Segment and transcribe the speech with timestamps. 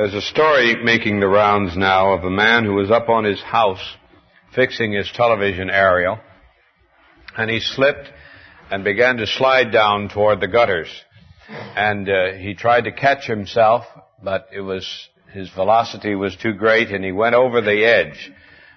[0.00, 3.42] There's a story making the rounds now of a man who was up on his
[3.42, 3.96] house
[4.54, 6.18] fixing his television aerial,
[7.36, 8.10] and he slipped
[8.70, 10.88] and began to slide down toward the gutters.
[11.50, 13.84] And uh, he tried to catch himself,
[14.24, 14.88] but it was
[15.34, 18.32] his velocity was too great, and he went over the edge.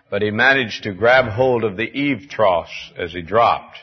[0.10, 2.68] But he managed to grab hold of the eave trough
[2.98, 3.78] as he dropped,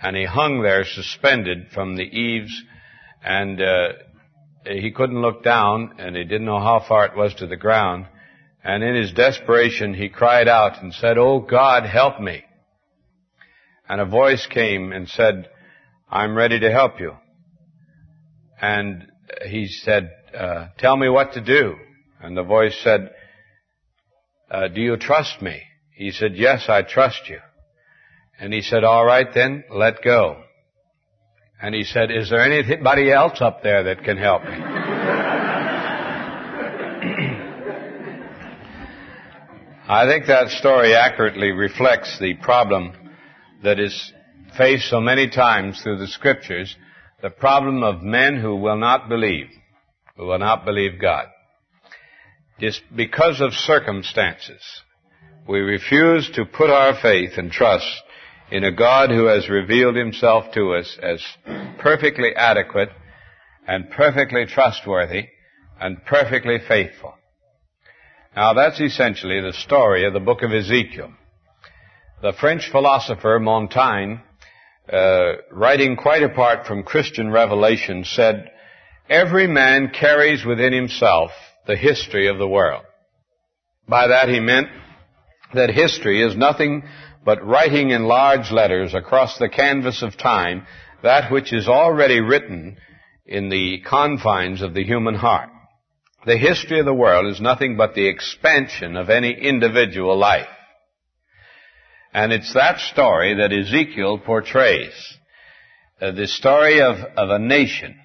[0.00, 2.52] and he hung there suspended from the eaves,
[3.24, 3.88] and uh,
[4.66, 8.06] he couldn't look down, and he didn't know how far it was to the ground.
[8.64, 12.44] And in his desperation, he cried out and said, "Oh God, help me!"
[13.88, 15.48] And a voice came and said,
[16.10, 17.16] "I'm ready to help you."
[18.60, 19.06] And
[19.44, 21.76] he said, uh, "Tell me what to do."
[22.20, 23.10] And the voice said,
[24.50, 25.62] uh, "Do you trust me?"
[25.94, 27.40] He said, "Yes, I trust you."
[28.40, 30.42] And he said, "All right then, let go."
[31.60, 34.50] And he said, Is there anybody else up there that can help me?
[39.88, 42.92] I think that story accurately reflects the problem
[43.62, 44.12] that is
[44.58, 46.74] faced so many times through the scriptures,
[47.22, 49.46] the problem of men who will not believe,
[50.16, 51.26] who will not believe God.
[52.58, 54.60] Just because of circumstances,
[55.48, 57.86] we refuse to put our faith and trust
[58.50, 61.22] in a God who has revealed himself to us as
[61.78, 62.90] perfectly adequate
[63.66, 65.28] and perfectly trustworthy
[65.80, 67.14] and perfectly faithful.
[68.34, 71.12] Now that's essentially the story of the book of Ezekiel.
[72.22, 74.16] The French philosopher Montaigne,
[74.90, 78.50] uh, writing quite apart from Christian revelation, said,
[79.08, 81.30] Every man carries within himself
[81.66, 82.84] the history of the world.
[83.88, 84.68] By that he meant
[85.54, 86.84] that history is nothing
[87.26, 90.64] but writing in large letters across the canvas of time
[91.02, 92.78] that which is already written
[93.26, 95.50] in the confines of the human heart.
[96.24, 100.46] The history of the world is nothing but the expansion of any individual life.
[102.14, 104.94] And it's that story that Ezekiel portrays.
[106.00, 107.98] Uh, the story of, of a nation.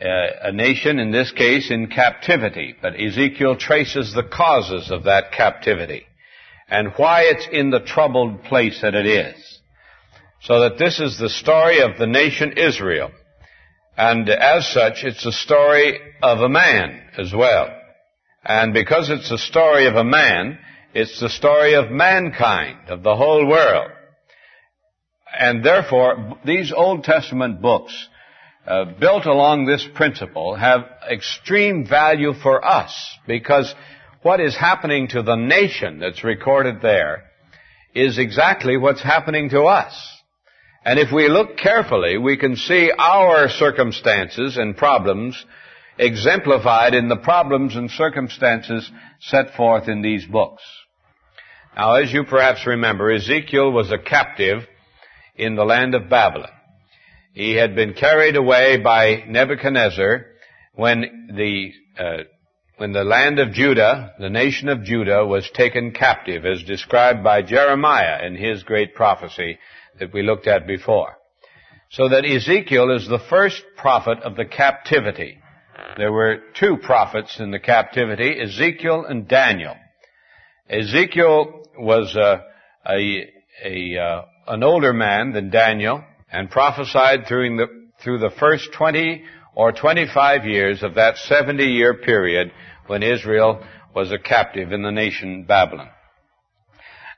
[0.00, 0.06] Uh,
[0.42, 2.76] a nation, in this case, in captivity.
[2.80, 6.06] But Ezekiel traces the causes of that captivity
[6.70, 9.60] and why it's in the troubled place that it is.
[10.42, 13.10] So that this is the story of the nation Israel.
[13.96, 17.68] And as such, it's a story of a man as well.
[18.44, 20.58] And because it's a story of a man,
[20.94, 23.90] it's the story of mankind, of the whole world.
[25.38, 27.92] And therefore, these Old Testament books,
[28.66, 32.94] uh, built along this principle, have extreme value for us
[33.26, 33.74] because
[34.22, 37.24] what is happening to the nation that's recorded there
[37.94, 39.94] is exactly what's happening to us.
[40.84, 45.44] And if we look carefully, we can see our circumstances and problems
[45.98, 50.62] exemplified in the problems and circumstances set forth in these books.
[51.76, 54.66] Now, as you perhaps remember, Ezekiel was a captive
[55.36, 56.50] in the land of Babylon.
[57.32, 60.26] He had been carried away by Nebuchadnezzar
[60.74, 62.24] when the uh,
[62.80, 67.42] when the land of Judah, the nation of Judah, was taken captive, as described by
[67.42, 69.58] Jeremiah in his great prophecy
[69.98, 71.18] that we looked at before.
[71.90, 75.40] So that Ezekiel is the first prophet of the captivity.
[75.98, 79.76] There were two prophets in the captivity, Ezekiel and Daniel.
[80.70, 82.38] Ezekiel was uh,
[82.88, 83.30] a,
[83.62, 86.02] a uh, an older man than Daniel
[86.32, 87.66] and prophesied through the,
[88.02, 89.22] through the first 20
[89.60, 92.50] or 25 years of that 70 year period
[92.86, 93.62] when Israel
[93.94, 95.90] was a captive in the nation Babylon.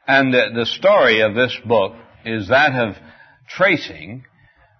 [0.08, 1.92] And the, the story of this book
[2.24, 2.96] is that of
[3.48, 4.24] tracing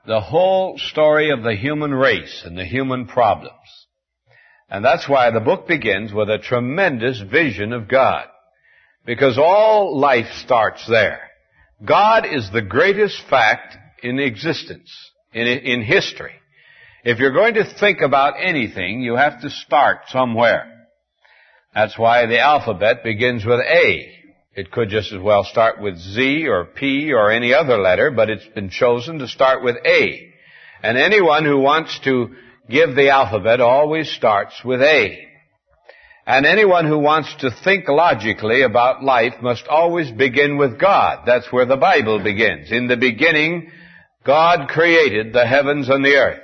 [0.09, 3.55] the whole story of the human race and the human problems.
[4.69, 8.27] And that's why the book begins with a tremendous vision of God.
[9.06, 11.21] Because all life starts there.
[11.84, 14.91] God is the greatest fact in existence,
[15.33, 16.41] in, in history.
[17.05, 20.87] If you're going to think about anything, you have to start somewhere.
[21.75, 24.13] That's why the alphabet begins with A.
[24.54, 28.31] It could just as well start with Z or P or any other letter, but
[28.31, 30.33] it's been chosen to start with A.
[30.83, 32.37] And anyone who wants to
[32.71, 35.27] give the alphabet always starts with A.
[36.25, 41.25] And anyone who wants to think logically about life must always begin with God.
[41.27, 42.71] That's where the Bible begins.
[42.71, 43.72] In the beginning,
[44.25, 46.43] God created the heavens and the earth.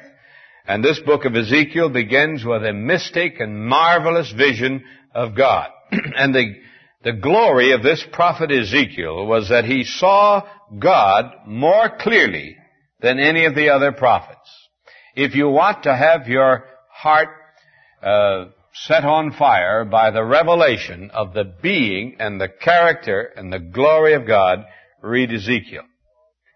[0.68, 4.84] And this book of Ezekiel begins with a mystic and marvelous vision
[5.14, 5.70] of God.
[5.90, 6.56] and the,
[7.02, 10.46] the glory of this prophet Ezekiel was that he saw
[10.78, 12.54] God more clearly
[13.00, 14.38] than any of the other prophets.
[15.14, 17.30] If you want to have your heart
[18.02, 23.58] uh, set on fire by the revelation of the being and the character and the
[23.58, 24.66] glory of God,
[25.02, 25.84] read Ezekiel.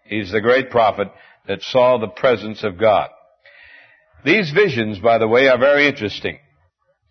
[0.05, 1.07] He's the great prophet
[1.47, 3.09] that saw the presence of God.
[4.25, 6.39] These visions, by the way, are very interesting.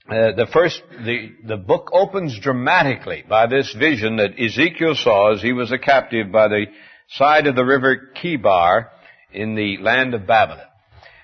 [0.09, 5.43] Uh, the first, the, the book opens dramatically by this vision that Ezekiel saw as
[5.43, 6.65] he was a captive by the
[7.09, 8.89] side of the river Chebar
[9.33, 10.67] in the land of Babylon.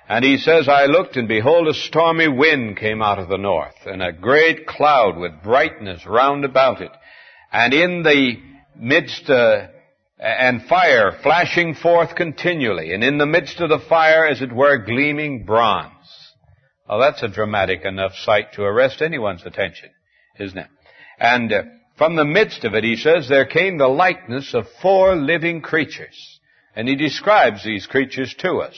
[0.09, 3.75] And he says, I looked and behold a stormy wind came out of the north
[3.85, 6.93] and a great cloud with brightness round about it.
[7.53, 8.37] And in the
[8.77, 9.67] midst, uh,
[10.19, 14.79] and fire flashing forth continually, and in the midst of the fire, as it were,
[14.79, 15.93] gleaming bronze.
[16.89, 19.91] Well, that's a dramatic enough sight to arrest anyone's attention,
[20.39, 20.69] isn't it?
[21.21, 21.63] And uh,
[21.97, 26.41] from the midst of it, he says, there came the likeness of four living creatures.
[26.75, 28.77] And he describes these creatures to us.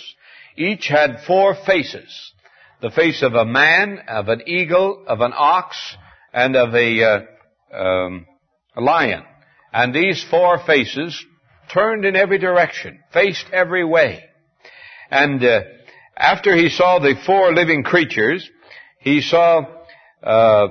[0.56, 2.32] Each had four faces.
[2.80, 5.76] The face of a man, of an eagle, of an ox,
[6.32, 8.26] and of a, uh, um,
[8.74, 9.22] lion.
[9.72, 11.24] And these four faces
[11.72, 14.24] turned in every direction, faced every way.
[15.10, 15.62] And uh,
[16.16, 18.48] after he saw the four living creatures,
[18.98, 19.64] he saw
[20.22, 20.68] uh,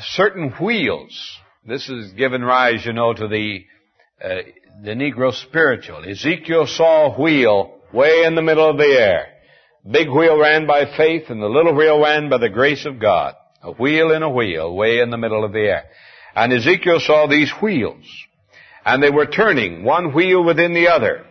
[0.00, 1.38] certain wheels.
[1.64, 3.64] This has given rise, you know, to the
[4.22, 4.42] uh,
[4.82, 6.04] the Negro spiritual.
[6.08, 9.26] Ezekiel saw a wheel way in the middle of the air.
[9.88, 13.34] Big wheel ran by faith, and the little wheel ran by the grace of God.
[13.62, 15.84] A wheel in a wheel, way in the middle of the air.
[16.34, 18.04] And Ezekiel saw these wheels
[18.84, 21.24] and they were turning one wheel within the other.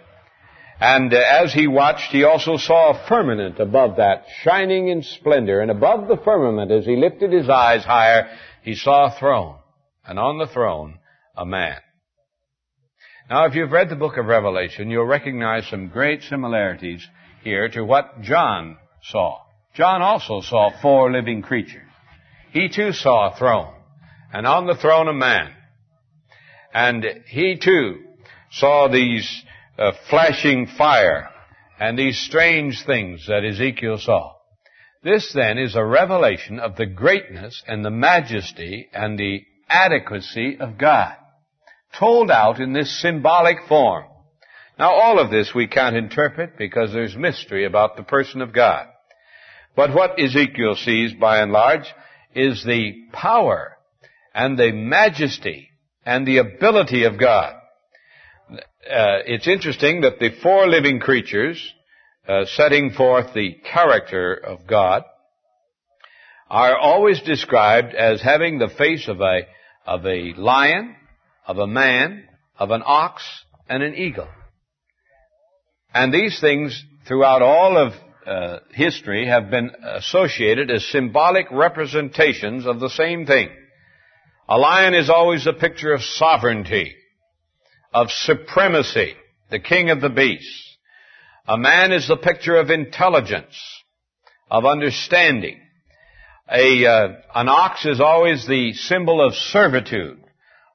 [0.79, 5.59] And uh, as he watched, he also saw a firmament above that, shining in splendor.
[5.59, 8.29] And above the firmament, as he lifted his eyes higher,
[8.63, 9.57] he saw a throne.
[10.05, 10.99] And on the throne,
[11.35, 11.77] a man.
[13.29, 17.05] Now, if you've read the book of Revelation, you'll recognize some great similarities
[17.43, 19.39] here to what John saw.
[19.75, 21.83] John also saw four living creatures.
[22.51, 23.78] He too saw a throne.
[24.31, 25.53] And on the throne, a man.
[26.73, 28.03] And he too
[28.51, 29.43] saw these
[29.77, 31.29] uh, flashing fire
[31.79, 34.33] and these strange things that Ezekiel saw.
[35.03, 40.77] This then is a revelation of the greatness and the majesty and the adequacy of
[40.77, 41.15] God,
[41.97, 44.05] told out in this symbolic form.
[44.77, 48.87] Now all of this we can't interpret because there's mystery about the person of God.
[49.75, 51.87] But what Ezekiel sees by and large
[52.35, 53.77] is the power
[54.33, 55.69] and the majesty
[56.05, 57.55] and the ability of God.
[58.51, 61.73] Uh, it's interesting that the four living creatures,
[62.27, 65.03] uh, setting forth the character of God,
[66.49, 69.41] are always described as having the face of a
[69.85, 70.95] of a lion,
[71.47, 72.23] of a man,
[72.57, 73.23] of an ox,
[73.67, 74.27] and an eagle.
[75.93, 77.93] And these things, throughout all of
[78.25, 83.49] uh, history, have been associated as symbolic representations of the same thing.
[84.51, 86.95] A lion is always a picture of sovereignty,
[87.93, 89.13] of supremacy,
[89.51, 90.75] the king of the beasts.
[91.47, 93.55] A man is the picture of intelligence,
[94.49, 95.59] of understanding.
[96.51, 100.19] A, uh, an ox is always the symbol of servitude,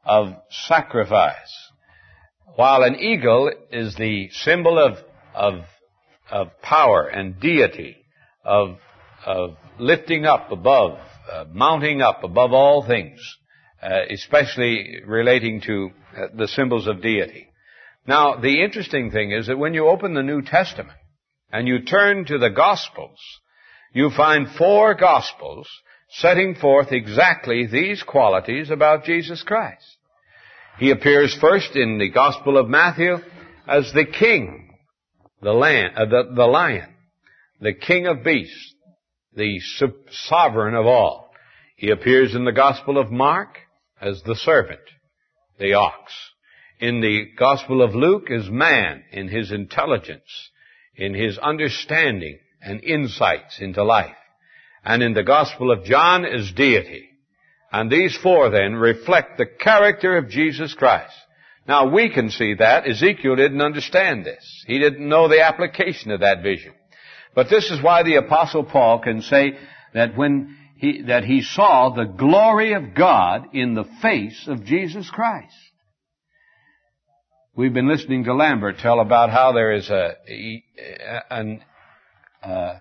[0.05, 1.53] of sacrifice,
[2.55, 4.99] while an eagle is the symbol of,
[5.35, 5.65] of,
[6.31, 7.97] of power and deity,
[8.45, 8.79] of,
[9.27, 13.19] of lifting up above, uh, mounting up above all things
[13.85, 17.49] uh, especially relating to uh, the symbols of deity.
[18.07, 20.99] Now, the interesting thing is that when you open the New Testament
[21.53, 23.19] and you turn to the Gospels,
[23.93, 25.69] you find four Gospels
[26.09, 29.85] setting forth exactly these qualities about Jesus Christ.
[30.79, 33.17] He appears first in the Gospel of Matthew
[33.67, 34.71] as the King,
[35.43, 36.89] the, land, uh, the, the lion,
[37.61, 38.75] the King of beasts,
[39.35, 39.61] the
[40.11, 41.33] sovereign of all.
[41.77, 43.59] He appears in the Gospel of Mark
[44.01, 44.81] as the servant,
[45.59, 46.13] the ox.
[46.81, 50.51] In the Gospel of Luke is man in his intelligence,
[50.97, 54.17] in his understanding and insights into life.
[54.85, 57.09] And in the Gospel of John is deity.
[57.73, 61.15] And these four then reflect the character of Jesus Christ.
[61.67, 62.89] Now we can see that.
[62.89, 64.65] Ezekiel didn't understand this.
[64.67, 66.73] He didn't know the application of that vision.
[67.35, 69.59] But this is why the apostle Paul can say
[69.93, 75.09] that when he, that he saw the glory of God in the face of Jesus
[75.09, 75.55] Christ.
[77.57, 80.15] We've been listening to Lambert tell about how there is a,
[81.31, 81.63] an,
[82.43, 82.75] uh,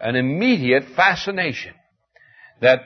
[0.00, 1.74] an immediate fascination
[2.60, 2.82] that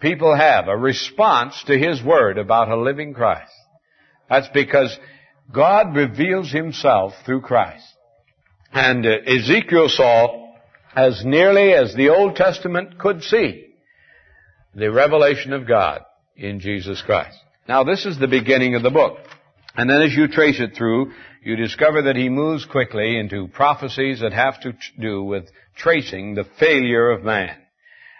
[0.00, 3.52] people have, a response to his word about a living Christ.
[4.30, 4.96] That's because
[5.52, 7.84] God reveals himself through Christ.
[8.72, 10.54] And uh, Ezekiel saw
[10.94, 13.65] as nearly as the Old Testament could see
[14.76, 16.02] the revelation of God
[16.36, 17.36] in Jesus Christ.
[17.66, 19.16] Now this is the beginning of the book.
[19.74, 24.20] And then as you trace it through, you discover that he moves quickly into prophecies
[24.20, 27.56] that have to do with tracing the failure of man.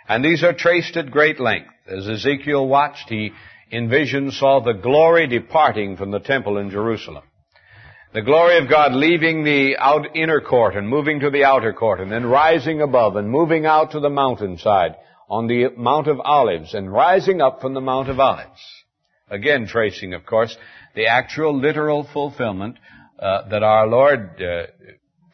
[0.09, 1.69] And these are traced at great length.
[1.87, 3.33] As Ezekiel watched, he
[3.71, 7.25] in vision saw the glory departing from the temple in Jerusalem.
[8.15, 12.01] The glory of God leaving the out inner court and moving to the outer court
[12.01, 14.95] and then rising above and moving out to the mountainside
[15.29, 18.61] on the Mount of Olives and rising up from the Mount of Olives.
[19.29, 20.57] Again, tracing, of course,
[20.95, 22.77] the actual literal fulfillment
[23.19, 24.67] uh, that our Lord uh,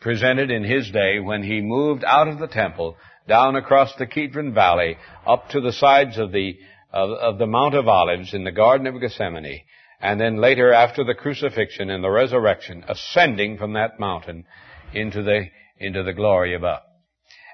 [0.00, 2.96] presented in His day when He moved out of the temple
[3.28, 4.96] down across the Kidron Valley
[5.26, 6.56] up to the sides of the
[6.92, 9.62] of, of the Mount of Olives in the Garden of Gethsemane,
[10.00, 14.44] and then later after the crucifixion and the resurrection, ascending from that mountain
[14.92, 15.46] into the
[15.78, 16.82] into the glory above.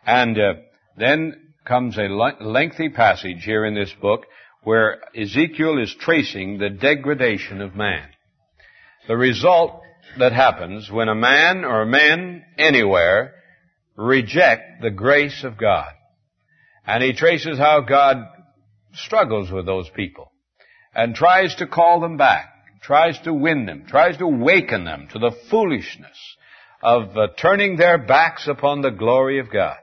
[0.04, 0.54] And uh,
[0.97, 2.09] then comes a
[2.41, 4.25] lengthy passage here in this book
[4.63, 8.09] where Ezekiel is tracing the degradation of man.
[9.07, 9.83] The result
[10.19, 13.35] that happens when a man or men anywhere
[13.97, 15.93] reject the grace of God.
[16.87, 18.17] And he traces how God
[18.95, 20.33] struggles with those people
[20.95, 22.49] and tries to call them back,
[22.81, 26.37] tries to win them, tries to waken them to the foolishness
[26.83, 29.77] of uh, turning their backs upon the glory of God.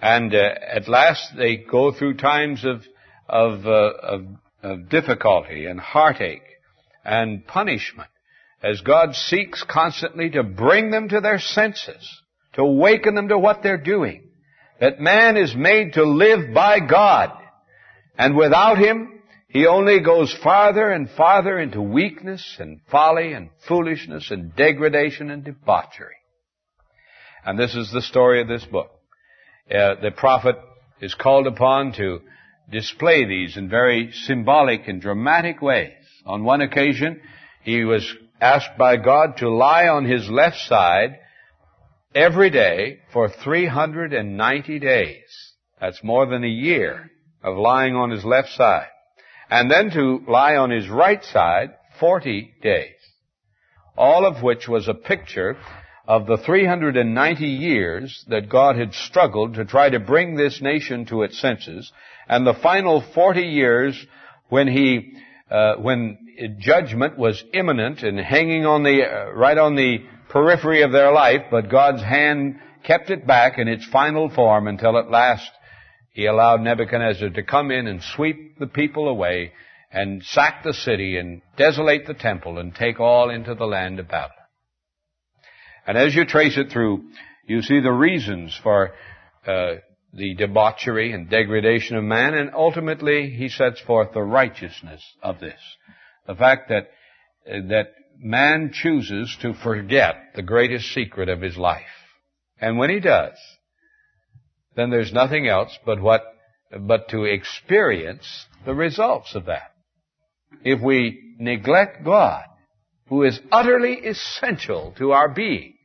[0.00, 2.82] And uh, at last they go through times of,
[3.28, 4.26] of, uh, of,
[4.62, 6.42] of difficulty and heartache
[7.04, 8.10] and punishment
[8.62, 12.22] as God seeks constantly to bring them to their senses,
[12.54, 14.30] to awaken them to what they're doing.
[14.80, 17.32] That man is made to live by God.
[18.16, 24.30] And without Him, he only goes farther and farther into weakness and folly and foolishness
[24.30, 26.16] and degradation and debauchery.
[27.44, 28.97] And this is the story of this book
[29.70, 30.56] uh, the prophet
[31.00, 32.20] is called upon to
[32.70, 35.92] display these in very symbolic and dramatic ways.
[36.26, 37.20] On one occasion,
[37.62, 41.18] he was asked by God to lie on his left side
[42.14, 45.52] every day for 390 days.
[45.80, 47.10] That's more than a year
[47.42, 48.88] of lying on his left side.
[49.50, 51.70] And then to lie on his right side
[52.00, 52.94] 40 days.
[53.96, 55.56] All of which was a picture
[56.08, 61.22] of the 390 years that God had struggled to try to bring this nation to
[61.22, 61.92] its senses,
[62.26, 64.06] and the final 40 years
[64.48, 65.12] when he,
[65.50, 66.16] uh, when
[66.58, 69.98] judgment was imminent and hanging on the, uh, right on the
[70.30, 74.98] periphery of their life, but God's hand kept it back in its final form until
[74.98, 75.50] at last
[76.12, 79.52] he allowed Nebuchadnezzar to come in and sweep the people away
[79.92, 84.08] and sack the city and desolate the temple and take all into the land of
[84.08, 84.37] Babylon.
[85.88, 87.04] And as you trace it through,
[87.46, 88.92] you see the reasons for
[89.46, 89.76] uh,
[90.12, 95.58] the debauchery and degradation of man, and ultimately he sets forth the righteousness of this.
[96.26, 96.90] The fact that,
[97.50, 101.86] uh, that man chooses to forget the greatest secret of his life.
[102.60, 103.38] And when he does,
[104.76, 106.22] then there's nothing else but what,
[106.78, 109.72] but to experience the results of that.
[110.62, 112.44] If we neglect God,
[113.08, 115.76] who is utterly essential to our being,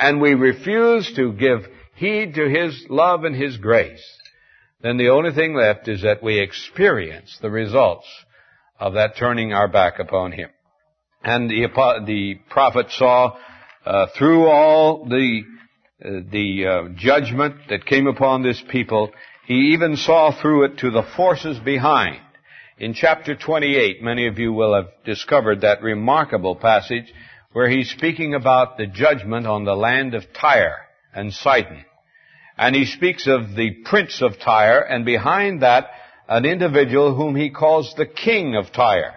[0.00, 4.04] and we refuse to give heed to His love and His grace,
[4.80, 8.06] then the only thing left is that we experience the results
[8.78, 10.48] of that turning our back upon Him.
[11.22, 11.66] And the,
[12.06, 13.36] the prophet saw
[13.84, 15.42] uh, through all the
[16.02, 19.10] uh, the uh, judgment that came upon this people,
[19.46, 22.20] he even saw through it to the forces behind.
[22.78, 27.12] In chapter 28, many of you will have discovered that remarkable passage
[27.52, 31.84] where he's speaking about the judgment on the land of Tyre and Sidon.
[32.56, 35.86] And he speaks of the prince of Tyre, and behind that,
[36.28, 39.14] an individual whom he calls the king of Tyre.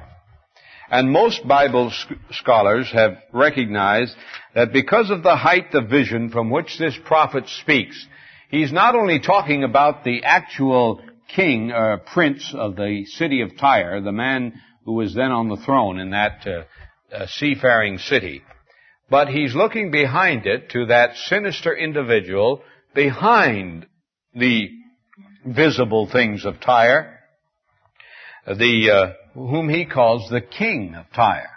[0.90, 1.92] And most Bible
[2.32, 4.16] scholars have recognized
[4.56, 8.08] that because of the height of vision from which this prophet speaks,
[8.50, 11.02] he's not only talking about the actual
[11.36, 14.54] king or prince of the city of Tyre, the man
[14.86, 16.64] who was then on the throne in that uh,
[17.14, 18.42] a seafaring city.
[19.10, 22.62] But he's looking behind it to that sinister individual
[22.96, 23.86] behind
[24.34, 24.70] the
[25.46, 27.20] visible things of Tyre,
[28.48, 31.50] the, uh, whom he calls the king of Tyre,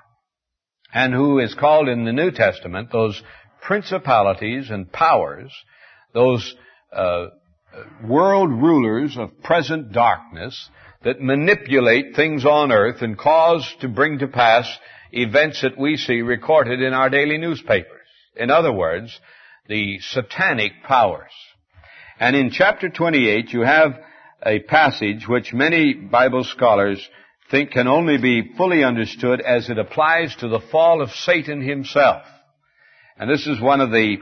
[0.93, 3.23] and who is called in the New Testament those
[3.63, 5.53] principalities and powers,
[6.13, 6.55] those
[6.93, 7.27] uh,
[8.05, 10.69] world rulers of present darkness
[11.05, 14.67] that manipulate things on earth and cause to bring to pass
[15.23, 18.07] events that we see recorded in our daily newspapers.
[18.37, 19.19] In other words,
[19.69, 21.33] the satanic powers.
[22.19, 23.99] And in chapter 28, you have
[24.45, 27.07] a passage which many Bible scholars
[27.51, 32.23] think can only be fully understood as it applies to the fall of Satan himself.
[33.19, 34.17] And this is one of the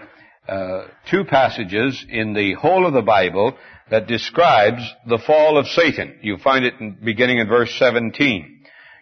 [0.48, 3.56] uh, two passages in the whole of the Bible
[3.90, 6.18] that describes the fall of Satan.
[6.22, 8.53] You find it in, beginning in verse 17.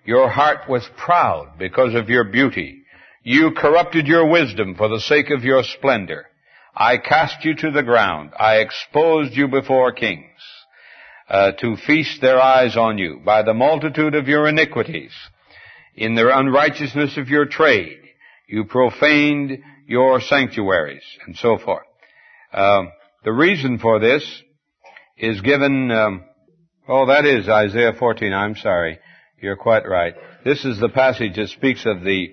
[0.04, 2.82] Your heart was proud because of your beauty.
[3.22, 6.26] You corrupted your wisdom for the sake of your splendor.
[6.74, 8.32] I cast you to the ground.
[8.38, 10.26] I exposed you before kings.
[11.28, 15.12] Uh, to feast their eyes on you by the multitude of your iniquities.
[15.94, 18.00] In the unrighteousness of your trade,
[18.48, 21.86] you profaned your sanctuaries, and so forth.
[22.52, 22.84] Uh,
[23.24, 24.24] the reason for this
[25.16, 26.24] is given, um,
[26.88, 28.32] oh, that is Isaiah 14.
[28.32, 28.98] I'm sorry.
[29.42, 30.14] You're quite right.
[30.44, 32.28] This is the passage that speaks of the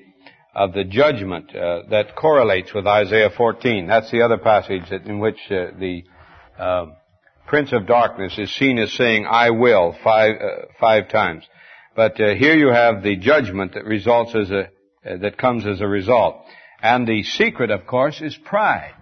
[0.53, 3.87] of the judgment uh, that correlates with Isaiah 14.
[3.87, 6.03] That's the other passage that, in which uh, the
[6.59, 6.85] uh,
[7.47, 11.45] prince of darkness is seen as saying, "I will" five uh, five times.
[11.95, 14.69] But uh, here you have the judgment that results as a
[15.03, 16.35] uh, that comes as a result.
[16.79, 18.93] And the secret, of course, is pride.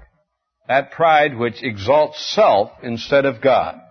[0.70, 3.82] That pride which exalts self instead of God.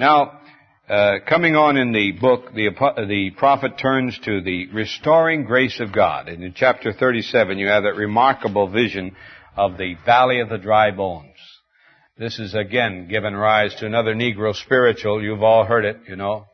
[0.00, 0.40] Now,
[0.88, 2.70] uh, coming on in the book, the,
[3.06, 6.28] the prophet turns to the restoring grace of God.
[6.28, 9.14] And in chapter 37, you have that remarkable vision
[9.54, 11.36] of the valley of the dry bones.
[12.16, 15.22] This is again given rise to another Negro spiritual.
[15.22, 16.46] You've all heard it, you know.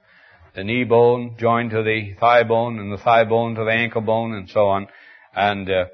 [0.57, 4.01] The knee bone joined to the thigh bone and the thigh bone to the ankle
[4.01, 4.89] bone and so on.
[5.35, 5.85] And uh,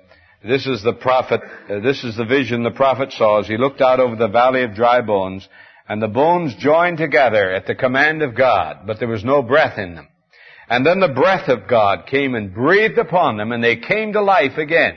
[0.43, 3.83] this is the prophet, uh, this is the vision the prophet saw as he looked
[3.83, 5.49] out over the valley of dry bones,
[5.91, 9.77] and the bones joined together at the command of God, but there was no breath
[9.77, 10.07] in them.
[10.69, 14.23] And then the breath of God came and breathed upon them, and they came to
[14.23, 14.95] life again.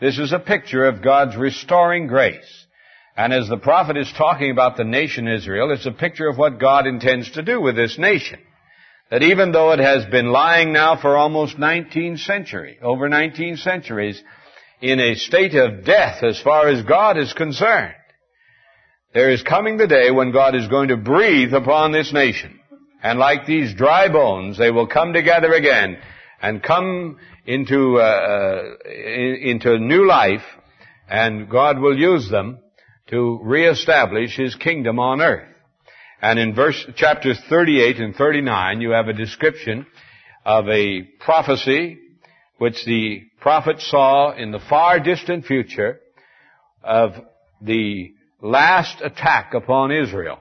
[0.00, 2.66] This is a picture of God's restoring grace.
[3.16, 6.60] And as the prophet is talking about the nation Israel, it's a picture of what
[6.60, 8.38] God intends to do with this nation
[9.10, 14.22] that even though it has been lying now for almost 19 centuries, over 19 centuries,
[14.80, 17.94] in a state of death as far as God is concerned,
[19.14, 22.60] there is coming the day when God is going to breathe upon this nation.
[23.02, 25.98] And like these dry bones, they will come together again
[26.42, 30.42] and come into, uh, uh into new life,
[31.08, 32.58] and God will use them
[33.08, 35.48] to reestablish His kingdom on earth.
[36.20, 39.86] And in verse, chapters 38 and 39, you have a description
[40.44, 41.98] of a prophecy
[42.58, 46.00] which the prophet saw in the far distant future
[46.82, 47.12] of
[47.62, 50.38] the last attack upon Israel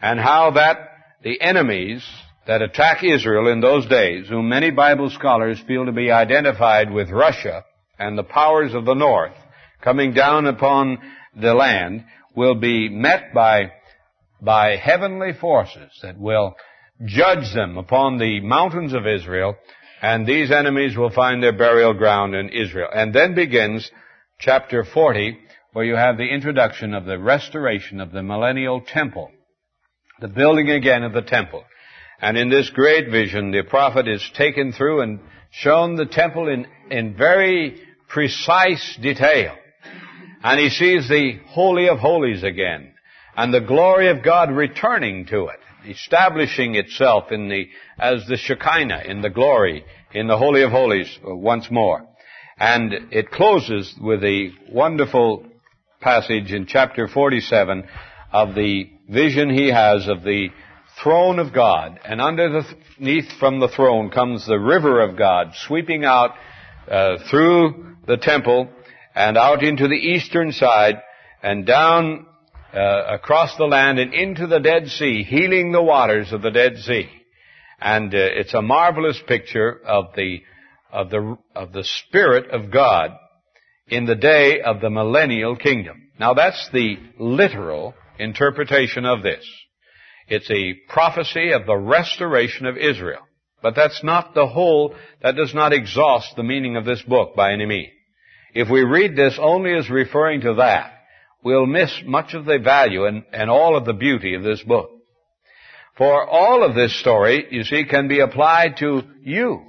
[0.00, 0.78] and how that
[1.22, 2.04] the enemies
[2.46, 7.10] that attack Israel in those days, whom many Bible scholars feel to be identified with
[7.10, 7.64] Russia
[7.98, 9.36] and the powers of the north
[9.82, 10.98] coming down upon
[11.38, 12.04] the land,
[12.34, 13.72] will be met by
[14.40, 16.54] by heavenly forces that will
[17.04, 19.56] judge them upon the mountains of Israel,
[20.02, 22.88] and these enemies will find their burial ground in Israel.
[22.92, 23.90] And then begins
[24.38, 25.38] chapter 40,
[25.72, 29.30] where you have the introduction of the restoration of the millennial temple,
[30.20, 31.64] the building again of the temple.
[32.20, 36.66] And in this great vision, the prophet is taken through and shown the temple in,
[36.90, 39.54] in very precise detail.
[40.42, 42.92] And he sees the Holy of Holies again
[43.36, 49.04] and the glory of God returning to it, establishing itself in the, as the Shekinah
[49.06, 52.06] in the glory, in the Holy of Holies uh, once more.
[52.58, 55.46] And it closes with a wonderful
[56.00, 57.84] passage in chapter 47
[58.32, 60.48] of the vision he has of the
[61.02, 62.00] throne of God.
[62.04, 66.30] And underneath from the throne comes the river of God sweeping out
[66.90, 68.70] uh, through the temple
[69.14, 70.96] and out into the eastern side
[71.42, 72.26] and down
[72.72, 76.78] uh, across the land and into the Dead Sea, healing the waters of the Dead
[76.78, 77.08] Sea.
[77.78, 80.38] And uh, it's a marvelous picture of the
[80.92, 83.12] of the of the Spirit of God
[83.90, 86.08] in the day of the millennial kingdom.
[86.18, 89.44] Now that's the literal interpretation of this.
[90.28, 93.22] It's a prophecy of the restoration of Israel.
[93.62, 97.52] But that's not the whole, that does not exhaust the meaning of this book by
[97.52, 97.90] any means.
[98.54, 100.92] If we read this only as referring to that,
[101.44, 104.90] we'll miss much of the value and, and all of the beauty of this book.
[105.96, 109.62] For all of this story, you see, can be applied to you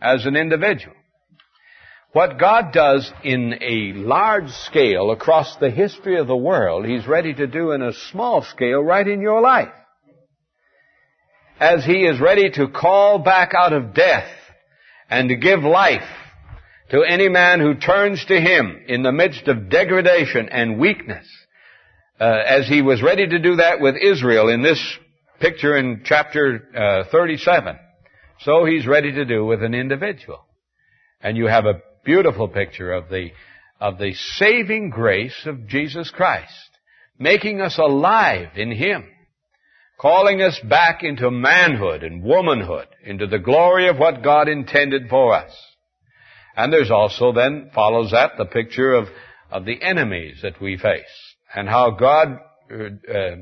[0.00, 0.96] as an individual.
[2.14, 7.34] What God does in a large scale across the history of the world, He's ready
[7.34, 9.72] to do in a small scale right in your life.
[11.58, 14.30] As He is ready to call back out of death
[15.10, 16.08] and to give life
[16.90, 21.26] to any man who turns to him in the midst of degradation and weakness,
[22.20, 24.80] uh, as he was ready to do that with Israel in this
[25.40, 27.76] picture in chapter uh, 37.
[28.42, 30.46] So he's ready to do with an individual.
[31.20, 33.30] And you have a beautiful picture of the,
[33.80, 36.70] of the saving grace of Jesus Christ,
[37.18, 39.08] making us alive in Him,
[39.98, 45.34] calling us back into manhood and womanhood, into the glory of what God intended for
[45.34, 45.52] us.
[46.56, 49.08] And there's also then follows that the picture of,
[49.50, 52.38] of the enemies that we face and how God
[52.70, 53.36] uh, uh,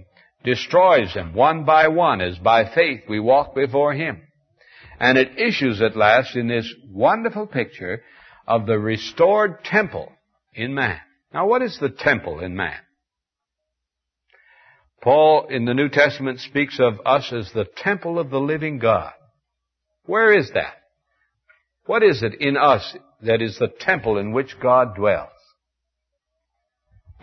[0.45, 4.23] destroys them one by one as by faith we walk before Him.
[4.99, 8.03] And it issues at last in this wonderful picture
[8.53, 10.13] of the restored temple
[10.53, 11.01] in man.
[11.33, 12.77] Now what is the temple in man?
[15.01, 19.15] Paul in the New Testament speaks of us as the temple of the living God.
[20.05, 20.75] Where is that?
[21.87, 25.31] What is it in us that is the temple in which God dwells?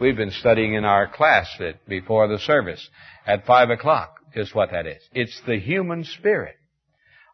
[0.02, 2.90] We've been studying in our class that before the service
[3.28, 5.04] at five o'clock is what that is.
[5.14, 6.56] It's the human spirit.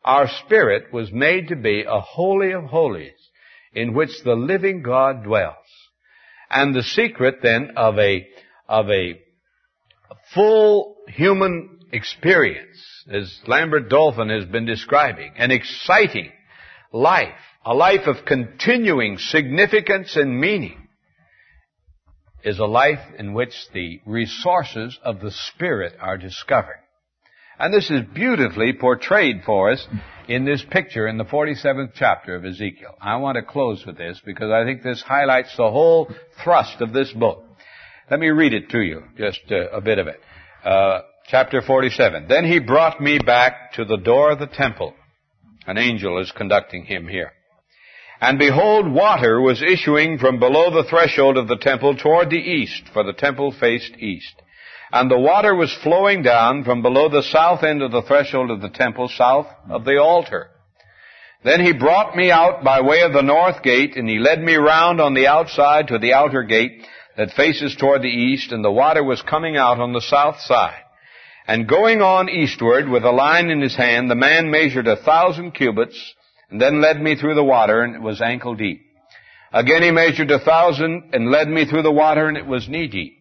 [0.04, 3.25] Our spirit was made to be a holy of holies
[3.76, 5.56] in which the living God dwells.
[6.50, 8.28] And the secret then of a,
[8.68, 9.20] of a
[10.34, 12.78] full human experience,
[13.12, 16.32] as Lambert Dolphin has been describing, an exciting
[16.92, 17.36] life,
[17.66, 20.88] a life of continuing significance and meaning,
[22.44, 26.80] is a life in which the resources of the Spirit are discovered.
[27.58, 29.88] And this is beautifully portrayed for us
[30.28, 32.96] in this picture in the 47th chapter of Ezekiel.
[33.00, 36.10] I want to close with this because I think this highlights the whole
[36.44, 37.44] thrust of this book.
[38.12, 40.20] Let me read it to you, just uh, a bit of it.
[40.64, 42.28] Uh, chapter 47.
[42.28, 44.94] Then he brought me back to the door of the temple.
[45.66, 47.32] An angel is conducting him here.
[48.20, 52.84] And behold, water was issuing from below the threshold of the temple toward the east,
[52.94, 54.42] for the temple faced east.
[54.92, 58.62] And the water was flowing down from below the south end of the threshold of
[58.62, 60.50] the temple, south of the altar.
[61.44, 64.56] Then he brought me out by way of the north gate, and he led me
[64.56, 66.86] round on the outside to the outer gate
[67.18, 70.82] that faces toward the east, and the water was coming out on the south side.
[71.48, 75.52] And going on eastward with a line in his hand, the man measured a thousand
[75.52, 76.16] cubits,
[76.50, 78.82] and then led me through the water, and it was ankle deep.
[79.54, 82.88] Again he measured a thousand, and led me through the water, and it was knee
[82.88, 83.20] deep.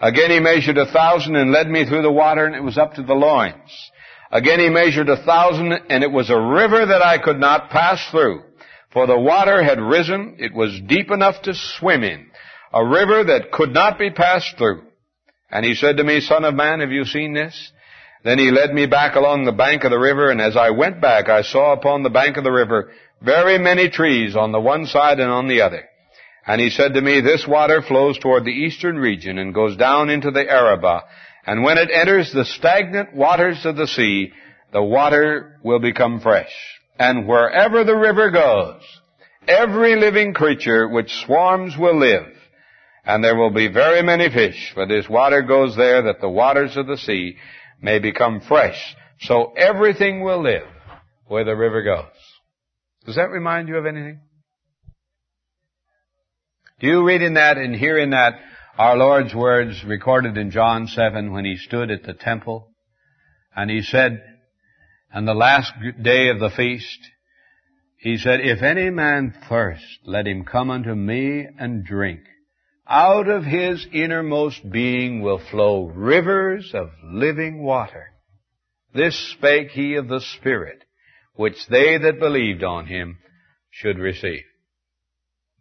[0.00, 2.94] Again he measured a thousand and led me through the water and it was up
[2.94, 3.90] to the loins.
[4.30, 8.06] Again he measured a thousand and it was a river that I could not pass
[8.10, 8.42] through.
[8.92, 12.26] For the water had risen, it was deep enough to swim in.
[12.72, 14.82] A river that could not be passed through.
[15.50, 17.72] And he said to me, Son of man, have you seen this?
[18.24, 21.00] Then he led me back along the bank of the river, and as I went
[21.00, 22.90] back, I saw upon the bank of the river
[23.22, 25.84] very many trees on the one side and on the other.
[26.46, 30.10] And he said to me, this water flows toward the eastern region and goes down
[30.10, 31.02] into the Arabah.
[31.44, 34.32] And when it enters the stagnant waters of the sea,
[34.72, 36.52] the water will become fresh.
[36.98, 38.82] And wherever the river goes,
[39.48, 42.26] every living creature which swarms will live.
[43.04, 46.76] And there will be very many fish, for this water goes there that the waters
[46.76, 47.36] of the sea
[47.80, 48.96] may become fresh.
[49.20, 50.66] So everything will live
[51.26, 52.12] where the river goes.
[53.04, 54.20] Does that remind you of anything?
[56.78, 58.34] Do you read in that and hear in that
[58.76, 62.68] our Lord's words recorded in John 7 when he stood at the temple
[63.54, 64.22] and he said,
[65.14, 66.98] on the last day of the feast,
[67.96, 72.20] he said, If any man thirst, let him come unto me and drink.
[72.86, 78.08] Out of his innermost being will flow rivers of living water.
[78.92, 80.84] This spake he of the Spirit,
[81.34, 83.16] which they that believed on him
[83.70, 84.44] should receive.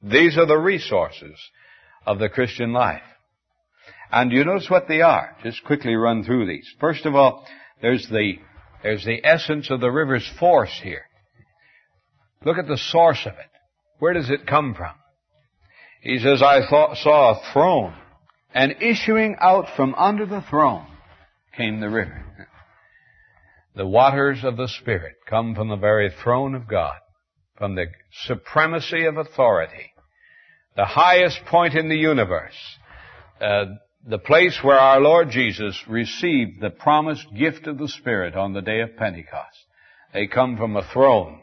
[0.06, 1.36] These are the resources
[2.06, 3.02] of the Christian life.
[4.12, 5.36] And you notice what they are.
[5.44, 6.72] Just quickly run through these.
[6.80, 7.44] First of all,
[7.82, 8.34] there's the,
[8.84, 11.06] there's the essence of the river's force here.
[12.46, 13.50] Look at the source of it.
[13.98, 14.94] Where does it come from?
[16.02, 17.96] He says, I thought, saw a throne,
[18.54, 20.86] and issuing out from under the throne
[21.58, 22.48] came the river.
[23.76, 27.00] The waters of the Spirit come from the very throne of God,
[27.58, 27.88] from the
[28.28, 29.94] supremacy of authority
[30.76, 32.56] the highest point in the universe,
[33.42, 33.66] uh,
[34.08, 38.62] the place where our Lord Jesus received the promised gift of the Spirit on the
[38.62, 39.58] day of Pentecost.
[40.14, 41.42] They come from a throne.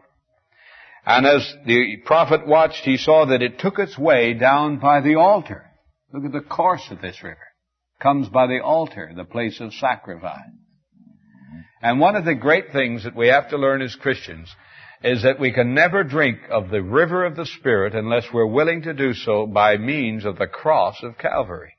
[1.05, 5.17] And as the prophet watched, he saw that it took its way down by the
[5.17, 5.65] altar.
[6.13, 7.41] Look at the course of this river.
[7.99, 10.39] It comes by the altar, the place of sacrifice.
[11.83, 14.55] And one of the great things that we have to learn as Christians
[15.05, 18.83] is that we can never drink of the river of the Spirit unless we're willing
[18.83, 21.75] to do so by means of the cross of Calvary.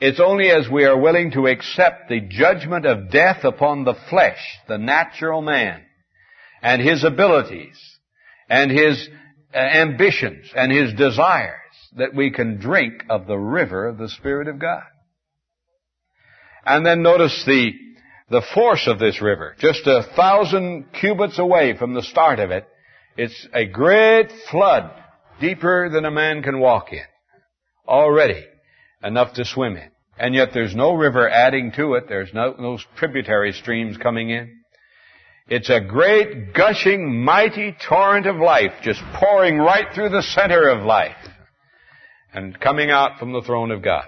[0.00, 4.40] It's only as we are willing to accept the judgment of death upon the flesh,
[4.68, 5.82] the natural man,
[6.60, 7.78] and his abilities,
[8.48, 9.08] and his
[9.54, 11.58] uh, ambitions, and his desires,
[11.96, 14.82] that we can drink of the river of the Spirit of God.
[16.64, 17.72] And then notice the,
[18.30, 19.54] the force of this river.
[19.58, 22.66] Just a thousand cubits away from the start of it,
[23.16, 24.90] it's a great flood,
[25.40, 27.04] deeper than a man can walk in.
[27.86, 28.44] Already
[29.02, 29.90] enough to swim in.
[30.18, 32.04] And yet there's no river adding to it.
[32.08, 34.62] There's no, no tributary streams coming in.
[35.48, 40.84] It's a great, gushing, mighty torrent of life just pouring right through the center of
[40.84, 41.16] life
[42.32, 44.04] and coming out from the throne of God.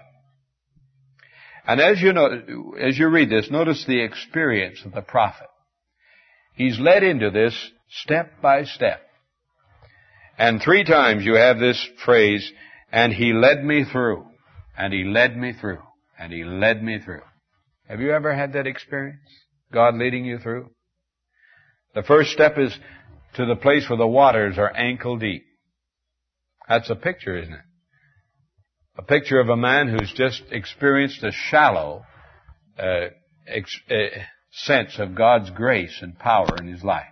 [1.66, 5.46] And as you know, as you read this, notice the experience of the prophet.
[6.54, 7.54] He's led into this
[7.88, 9.00] step by step.
[10.36, 12.50] And three times you have this phrase,
[12.92, 14.26] and he led me through,
[14.76, 15.82] and he led me through,
[16.18, 17.22] and he led me through.
[17.88, 19.20] Have you ever had that experience?
[19.72, 20.70] God leading you through?
[21.94, 22.76] The first step is
[23.34, 25.44] to the place where the waters are ankle deep.
[26.68, 27.60] That's a picture, isn't it?
[28.96, 32.04] A picture of a man who's just experienced a shallow
[32.78, 33.06] uh,
[33.46, 34.20] ex- uh,
[34.52, 37.06] sense of God's grace and power in his life.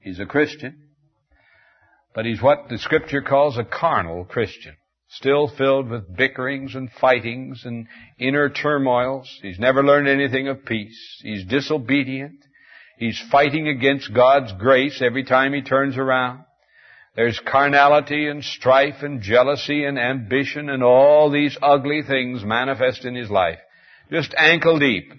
[0.00, 0.88] He's a Christian,
[2.14, 4.76] but he's what the scripture calls a carnal Christian.
[5.08, 7.86] Still filled with bickerings and fightings and
[8.18, 9.38] inner turmoils.
[9.42, 11.20] He's never learned anything of peace.
[11.22, 12.40] He's disobedient.
[12.98, 16.44] He's fighting against God's grace every time he turns around.
[17.16, 23.14] There's carnality and strife and jealousy and ambition and all these ugly things manifest in
[23.14, 23.58] his life.
[24.10, 25.10] Just ankle deep.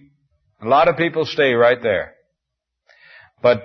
[0.62, 2.14] A lot of people stay right there.
[3.42, 3.64] But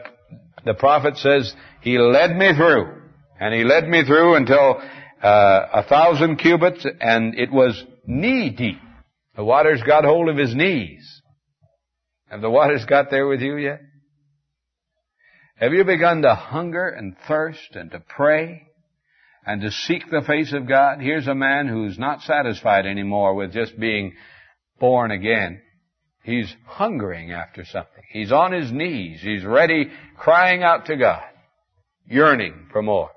[0.64, 3.02] the prophet says, He led me through.
[3.38, 4.80] And He led me through until
[5.22, 8.80] uh, a thousand cubits and it was knee deep.
[9.36, 11.22] The waters got hold of his knees.
[12.28, 13.80] Have the waters got there with you yet?
[15.62, 18.66] Have you begun to hunger and thirst and to pray
[19.46, 20.98] and to seek the face of God?
[21.00, 24.14] Here's a man who's not satisfied anymore with just being
[24.80, 25.62] born again.
[26.24, 28.02] He's hungering after something.
[28.10, 29.20] He's on his knees.
[29.22, 31.22] He's ready, crying out to God,
[32.08, 33.10] yearning for more.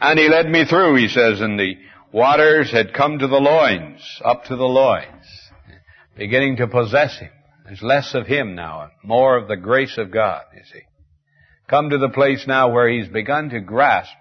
[0.00, 1.74] And he led me through, he says, and the
[2.12, 5.26] waters had come to the loins, up to the loins,
[6.16, 7.30] beginning to possess him.
[7.64, 10.82] There's less of him now, more of the grace of God, you see
[11.68, 14.12] come to the place now where he's begun to grasp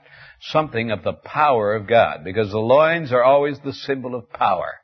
[0.42, 4.76] something of the power of God, because the loins are always the symbol of power.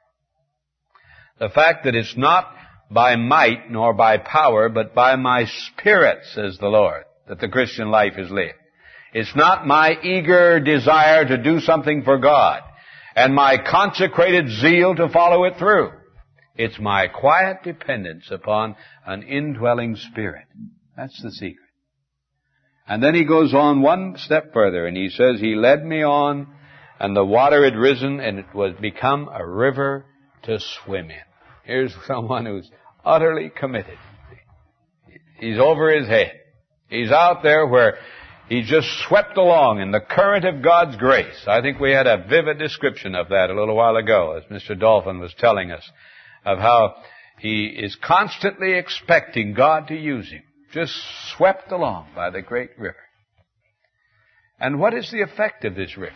[1.39, 2.51] The fact that it's not
[2.89, 7.89] by might nor by power, but by my spirit, says the Lord, that the Christian
[7.89, 8.57] life is lived.
[9.13, 12.61] It's not my eager desire to do something for God
[13.15, 15.91] and my consecrated zeal to follow it through.
[16.55, 20.45] It's my quiet dependence upon an indwelling spirit.
[20.97, 21.62] That's the secret.
[22.87, 26.47] And then he goes on one step further and he says, He led me on
[26.99, 30.05] and the water had risen and it was become a river
[30.43, 31.17] to swim in.
[31.63, 32.69] Here's someone who's
[33.05, 33.97] utterly committed.
[35.39, 36.33] He's over his head.
[36.89, 37.97] He's out there where
[38.49, 41.45] he just swept along in the current of God's grace.
[41.47, 44.77] I think we had a vivid description of that a little while ago as Mr.
[44.77, 45.89] Dolphin was telling us
[46.45, 46.95] of how
[47.39, 50.43] he is constantly expecting God to use him
[50.73, 50.93] just
[51.35, 52.97] swept along by the great river.
[54.59, 56.15] And what is the effect of this river?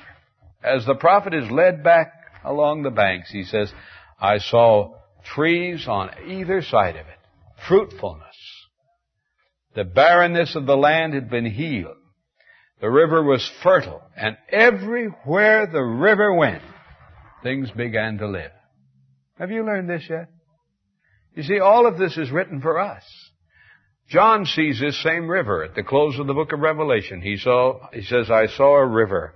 [0.64, 2.12] As the prophet is led back
[2.44, 3.72] along the banks, he says,
[4.20, 4.96] I saw
[5.36, 7.20] trees on either side of it,
[7.68, 8.26] fruitfulness.
[9.76, 11.98] The barrenness of the land had been healed.
[12.82, 16.64] The river was fertile, and everywhere the river went,
[17.44, 18.52] things began to live.
[19.38, 20.30] Have you learned this yet?
[21.36, 23.04] You see, all of this is written for us.
[24.10, 27.22] John sees this same river at the close of the book of Revelation.
[27.22, 29.34] He saw, he says, I saw a river,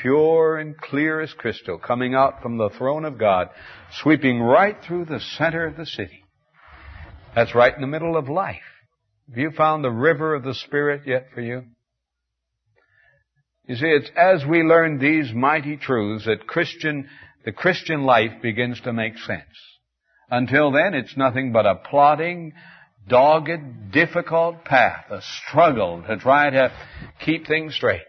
[0.00, 3.48] pure and clear as crystal, coming out from the throne of God,
[4.02, 6.24] sweeping right through the center of the city.
[7.34, 8.62] That's right in the middle of life.
[9.28, 11.64] Have you found the river of the Spirit yet for you?
[13.66, 17.08] You see, it's as we learn these mighty truths that Christian,
[17.44, 19.42] the Christian life begins to make sense.
[20.30, 22.52] Until then, it's nothing but a plodding,
[23.08, 26.72] dogged, difficult path, a struggle to try to
[27.24, 28.02] keep things straight.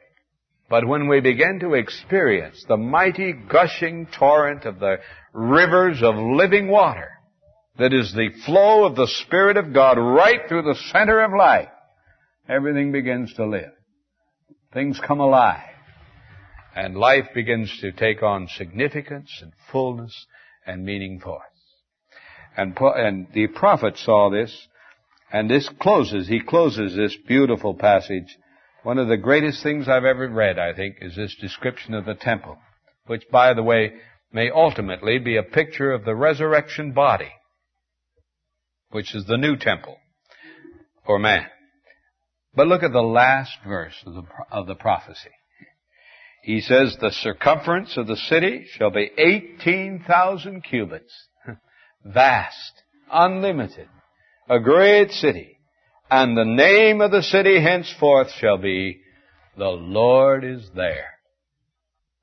[0.70, 4.98] But when we begin to experience the mighty gushing torrent of the
[5.34, 7.10] rivers of living water,
[7.78, 11.70] that is the flow of the Spirit of God right through the center of life,
[12.48, 13.72] everything begins to live.
[14.74, 15.70] Things come alive.
[16.76, 20.26] And life begins to take on significance and fullness
[20.66, 21.56] and meaning for us.
[22.58, 24.68] And, and the prophet saw this,
[25.32, 28.38] and this closes, he closes this beautiful passage.
[28.84, 32.14] One of the greatest things I've ever read, I think, is this description of the
[32.14, 32.58] temple,
[33.08, 33.94] which, by the way,
[34.32, 37.32] may ultimately be a picture of the resurrection body,
[38.90, 39.98] which is the new temple
[41.06, 41.48] for man.
[42.54, 45.32] But look at the last verse of the, of the prophecy.
[46.44, 51.12] He says, the circumference of the city shall be 18,000 cubits.
[52.06, 53.88] Vast, unlimited,
[54.50, 55.58] a great city.
[56.10, 59.02] And the name of the city henceforth shall be,
[59.58, 61.12] the Lord is there.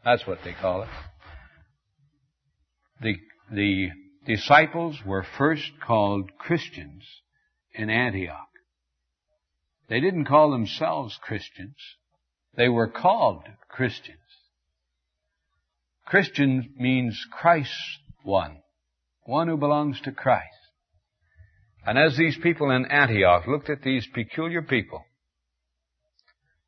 [0.04, 0.88] That's what they call it.
[3.00, 3.16] The,
[3.52, 3.88] the
[4.26, 7.04] disciples were first called Christians
[7.74, 8.48] in Antioch.
[9.88, 11.76] They didn't call themselves Christians.
[12.56, 14.18] They were called Christians.
[16.06, 17.72] Christian means Christ
[18.22, 18.58] one.
[19.24, 20.61] One who belongs to Christ.
[21.84, 25.04] And as these people in Antioch looked at these peculiar people,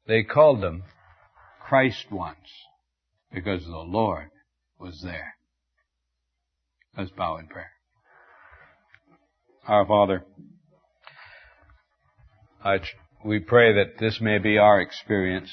[0.07, 0.83] they called them
[1.61, 2.37] Christ ones
[3.33, 4.31] because the Lord
[4.79, 5.35] was there.
[6.97, 7.71] Let's bow in prayer.
[9.67, 10.25] Our Father,
[12.63, 12.81] I
[13.25, 15.51] we pray that this may be our experience,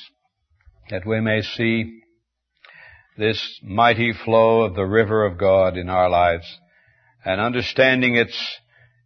[0.89, 2.01] that we may see
[3.17, 6.45] this mighty flow of the river of God in our lives,
[7.23, 8.37] and understanding its,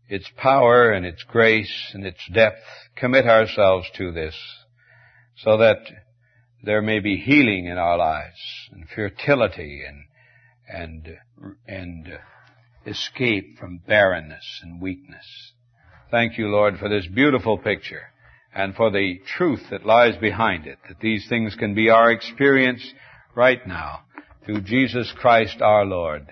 [0.08, 2.62] its power and its grace and its depth,
[2.96, 4.36] commit ourselves to this,
[5.38, 5.80] so that
[6.64, 10.06] there may be healing in our lives, and fertility, and,
[10.68, 11.18] and,
[11.68, 12.20] and
[12.86, 15.54] escape from barrenness and weakness.
[16.12, 18.12] Thank you, Lord, for this beautiful picture
[18.54, 22.94] and for the truth that lies behind it, that these things can be our experience
[23.36, 24.02] right now
[24.46, 26.28] through Jesus Christ our Lord,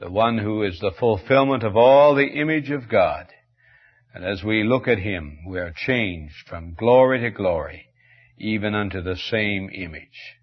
[0.00, 3.26] the one who is the fulfillment of all the image of God.
[4.14, 7.88] And as we look at Him, we are changed from glory to glory,
[8.38, 10.36] even unto the same image.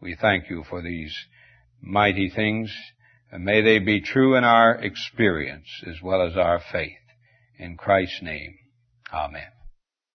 [0.00, 1.14] We thank you for these
[1.80, 2.74] mighty things,
[3.30, 6.92] and may they be true in our experience as well as our faith.
[7.58, 8.56] In Christ's name,
[9.12, 9.61] Amen.